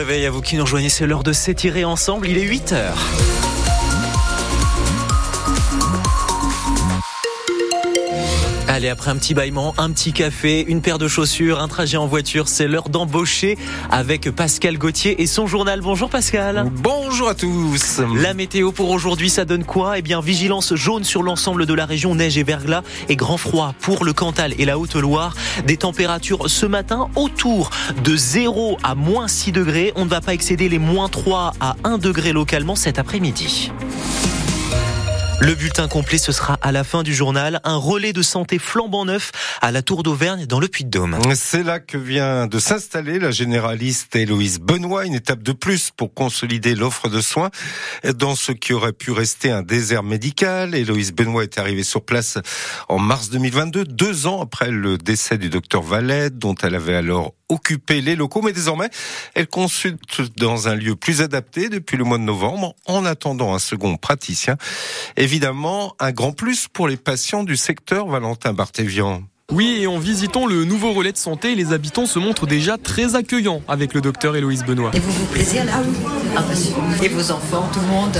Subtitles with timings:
[0.00, 2.98] Réveil à vous qui nous rejoignez, c'est l'heure de s'étirer ensemble, il est 8 heures.
[8.78, 12.06] Allez, après un petit bâillement, un petit café, une paire de chaussures, un trajet en
[12.06, 13.58] voiture, c'est l'heure d'embaucher
[13.90, 15.80] avec Pascal Gauthier et son journal.
[15.80, 16.70] Bonjour Pascal.
[16.76, 18.00] Bonjour à tous.
[18.14, 19.98] La météo pour aujourd'hui, ça donne quoi?
[19.98, 23.74] Eh bien, vigilance jaune sur l'ensemble de la région, neige et verglas et grand froid
[23.80, 25.34] pour le Cantal et la Haute-Loire.
[25.66, 27.70] Des températures ce matin autour
[28.04, 29.92] de 0 à moins 6 degrés.
[29.96, 33.72] On ne va pas excéder les moins 3 à 1 degré localement cet après-midi.
[35.40, 37.60] Le bulletin complet, ce sera à la fin du journal.
[37.62, 41.16] Un relais de santé flambant neuf à la Tour d'Auvergne dans le Puy-de-Dôme.
[41.34, 46.12] C'est là que vient de s'installer la généraliste Héloïse Benoît, une étape de plus pour
[46.12, 47.50] consolider l'offre de soins
[48.16, 50.74] dans ce qui aurait pu rester un désert médical.
[50.74, 52.38] Héloïse Benoît est arrivée sur place
[52.88, 57.34] en mars 2022, deux ans après le décès du docteur Valette, dont elle avait alors
[57.48, 58.90] occupé les locaux, mais désormais,
[59.34, 63.58] elle consulte dans un lieu plus adapté depuis le mois de novembre, en attendant un
[63.58, 64.56] second praticien.
[65.16, 69.22] Évidemment, un grand plus pour les patients du secteur Valentin Barthévian.
[69.50, 73.14] Oui, et en visitant le nouveau relais de santé, les habitants se montrent déjà très
[73.14, 74.90] accueillants avec le docteur Héloïse Benoît.
[74.92, 75.82] Et vous vous plaisez là
[76.36, 77.02] Ah bah.
[77.02, 78.14] Et vos enfants, tout le monde?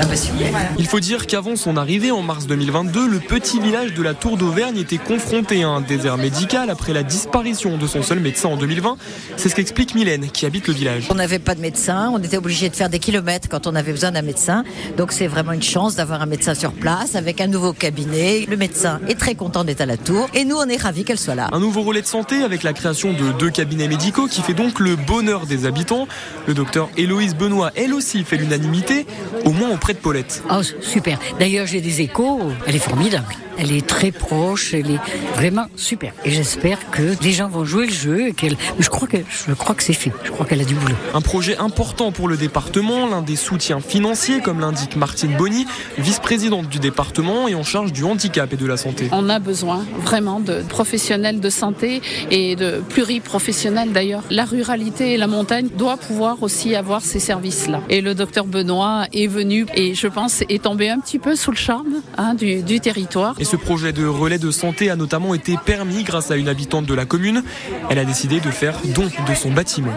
[0.00, 0.52] Ah bah super.
[0.78, 4.36] Il faut dire qu'avant son arrivée en mars 2022, le petit village de la Tour
[4.36, 8.56] d'Auvergne était confronté à un désert médical après la disparition de son seul médecin en
[8.56, 8.98] 2020.
[9.36, 11.08] C'est ce qu'explique Mylène, qui habite le village.
[11.10, 13.90] On n'avait pas de médecin, on était obligé de faire des kilomètres quand on avait
[13.90, 14.62] besoin d'un médecin.
[14.96, 18.46] Donc c'est vraiment une chance d'avoir un médecin sur place avec un nouveau cabinet.
[18.48, 21.18] Le médecin est très content d'être à la tour et nous on est ravis qu'elle
[21.18, 21.48] soit là.
[21.50, 24.78] Un nouveau relais de santé avec la création de deux cabinets médicaux qui fait donc
[24.78, 26.06] le bonheur des habitants.
[26.46, 29.06] Le docteur Héloïse Benoît, elle aussi, fait l'unanimité,
[29.44, 30.42] au moins auprès de Paulette.
[30.50, 31.18] Oh, super.
[31.40, 32.40] D'ailleurs, j'ai des échos.
[32.66, 33.34] Elle est formidable.
[33.58, 34.72] Elle est très proche.
[34.74, 35.00] Elle est
[35.34, 36.12] vraiment super.
[36.24, 38.56] Et j'espère que les gens vont jouer le jeu et qu'elle.
[38.78, 40.12] Je crois que je crois que c'est fait.
[40.24, 40.94] Je crois qu'elle a du boulot.
[41.14, 45.66] Un projet important pour le département, l'un des soutiens financiers, comme l'indique Martine Bonny,
[45.98, 49.08] vice-présidente du département et en charge du handicap et de la santé.
[49.12, 54.22] On a besoin vraiment de professionnels de santé et de pluriprofessionnels d'ailleurs.
[54.30, 57.80] La ruralité et la montagne doivent pouvoir aussi avoir ces services-là.
[57.88, 61.50] Et le docteur Benoît est venu et je pense est tombé un petit peu sous
[61.50, 63.34] le charme hein, du, du territoire.
[63.38, 66.84] Et ce projet de relais de santé a notamment été permis grâce à une habitante
[66.84, 67.42] de la commune.
[67.88, 69.94] Elle a décidé de faire don de son bâtiment.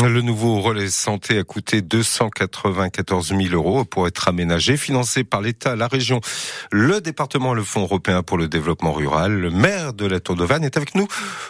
[0.00, 5.76] Le nouveau relais santé a coûté 294 000 euros pour être aménagé, financé par l'État,
[5.76, 6.22] la région,
[6.70, 9.32] le département, le Fonds européen pour le développement rural.
[9.32, 11.06] Le maire de la Tour d'Auvergne est avec nous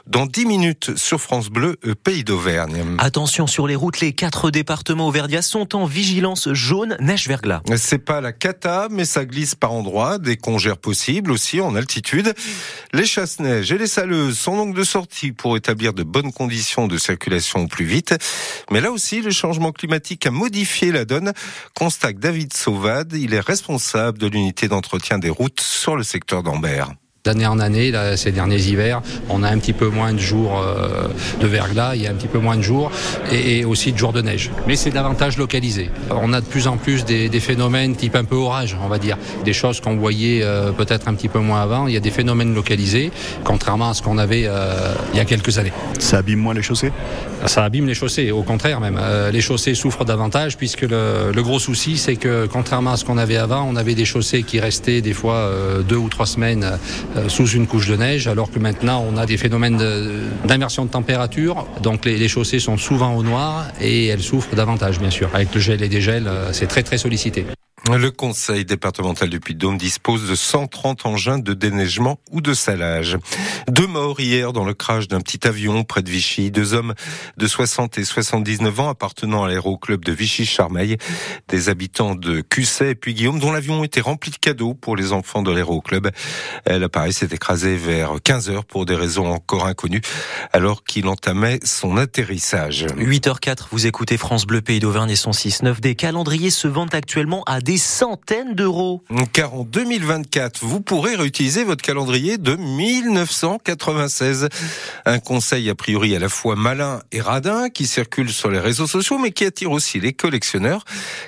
[0.08, 2.97] dans 10 minutes sur France Bleu, Pays d'Auvergne.
[2.98, 7.62] Attention sur les routes, les quatre départements auvergnats sont en vigilance jaune neige-verglas.
[7.76, 12.34] C'est pas la cata, mais ça glisse par endroits, des congères possibles aussi en altitude.
[12.92, 16.98] Les chasse-neige et les saleuses sont donc de sortie pour établir de bonnes conditions de
[16.98, 18.16] circulation au plus vite.
[18.70, 21.32] Mais là aussi, le changement climatique a modifié la donne,
[21.75, 23.12] constate David Sauvade.
[23.12, 26.93] Il est responsable de l'unité d'entretien des routes sur le secteur d'Ambert.
[27.24, 30.60] D'année en année, là, ces derniers hivers, on a un petit peu moins de jours
[30.60, 31.06] euh,
[31.40, 32.90] de verglas, il y a un petit peu moins de jours,
[33.30, 34.50] et, et aussi de jours de neige.
[34.66, 35.88] Mais c'est davantage localisé.
[36.10, 38.98] On a de plus en plus des, des phénomènes type un peu orage, on va
[38.98, 39.16] dire.
[39.44, 41.86] Des choses qu'on voyait euh, peut-être un petit peu moins avant.
[41.86, 43.12] Il y a des phénomènes localisés,
[43.44, 45.72] contrairement à ce qu'on avait euh, il y a quelques années.
[46.00, 46.90] Ça abîme moins les chaussées?
[47.46, 48.98] Ça abîme les chaussées, au contraire même.
[49.00, 53.04] Euh, les chaussées souffrent davantage, puisque le, le gros souci, c'est que contrairement à ce
[53.04, 56.26] qu'on avait avant, on avait des chaussées qui restaient des fois euh, deux ou trois
[56.26, 56.66] semaines
[57.28, 59.78] sous une couche de neige, alors que maintenant on a des phénomènes
[60.44, 61.66] d'inversion de, de, température.
[61.82, 65.30] Donc les, les, chaussées sont souvent au noir et elles souffrent davantage, bien sûr.
[65.34, 67.44] Avec le gel et des gels, c'est très très sollicité.
[67.91, 73.19] Le conseil départemental du Puy-de-Dôme dispose de 130 engins de déneigement ou de salage.
[73.69, 76.53] Deux morts hier dans le crash d'un petit avion près de Vichy.
[76.53, 76.94] Deux hommes
[77.37, 80.97] de 60 et 79 ans appartenant à l'aéroclub de Vichy-Charmeil.
[81.48, 85.12] Des habitants de Cusset et puis Guillaume dont l'avion était rempli de cadeaux pour les
[85.12, 86.09] enfants de l'aéroclub.
[86.66, 90.03] L'appareil s'est écrasé vers 15 heures pour des raisons encore inconnues
[90.53, 92.87] alors qu'il entamait son atterrissage.
[92.97, 95.81] 8h04, vous écoutez France Bleu Pays d'Auvergne et son 6-9.
[95.81, 99.02] Des calendriers se vendent actuellement à des centaines d'euros.
[99.32, 104.48] Car en 2024, vous pourrez réutiliser votre calendrier de 1996.
[105.04, 108.86] Un conseil a priori à la fois malin et radin qui circule sur les réseaux
[108.86, 110.84] sociaux mais qui attire aussi les collectionneurs.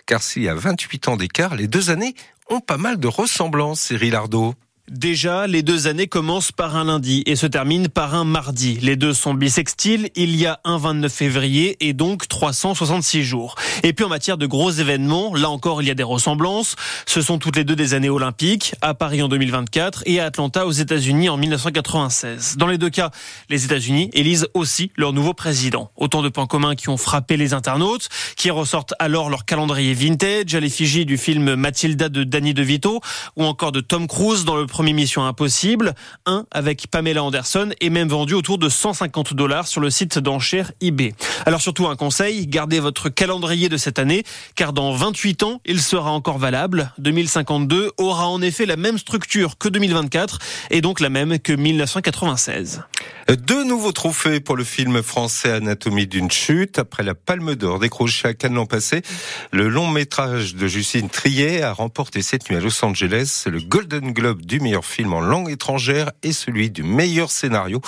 [0.06, 2.14] Car s'il y a 28 ans d'écart, les deux années
[2.50, 4.54] ont pas mal de ressemblances, Cyril Ardo.
[4.90, 8.78] Déjà, les deux années commencent par un lundi et se terminent par un mardi.
[8.82, 13.54] Les deux sont bisextiles, il y a un 29 février et donc 366 jours.
[13.82, 16.76] Et puis en matière de gros événements, là encore il y a des ressemblances.
[17.06, 20.66] Ce sont toutes les deux des années olympiques, à Paris en 2024 et à Atlanta
[20.66, 22.56] aux États-Unis en 1996.
[22.58, 23.10] Dans les deux cas,
[23.48, 25.92] les États-Unis élisent aussi leur nouveau président.
[25.96, 30.54] Autant de points communs qui ont frappé les internautes, qui ressortent alors leur calendrier vintage
[30.54, 33.00] à l'effigie du film Mathilda de Danny DeVito
[33.36, 35.94] ou encore de Tom Cruise dans le premier Mission Impossible.
[36.26, 40.72] Un avec Pamela Anderson est même vendu autour de 150 dollars sur le site d'enchères
[40.80, 41.14] eBay.
[41.46, 44.24] Alors surtout un conseil, gardez votre calendrier de cette année,
[44.56, 46.90] car dans 28 ans, il sera encore valable.
[46.98, 50.40] 2052 aura en effet la même structure que 2024
[50.72, 52.82] et donc la même que 1996.
[53.28, 56.78] Deux nouveaux trophées pour le film français Anatomie d'une chute.
[56.78, 59.02] Après la Palme d'Or décrochée à Cannes l'an passé,
[59.50, 64.12] le long métrage de Justine Trier a remporté cette nuit à Los Angeles le Golden
[64.12, 67.80] Globe du meilleur film en langue étrangère et celui du meilleur scénario.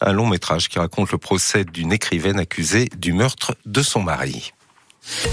[0.00, 4.52] Un long métrage qui raconte le procès d'une écrivaine accusée du meurtre de son mari.